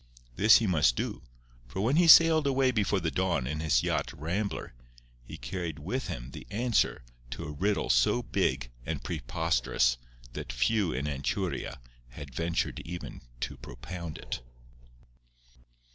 [0.35, 1.21] This he must do;
[1.67, 4.73] for, when he sailed away before the dawn in his yacht Rambler,
[5.23, 9.97] he carried with him the answer to a riddle so big and preposterous
[10.33, 11.79] that few in Anchuria
[12.09, 14.41] had ventured even to propound it.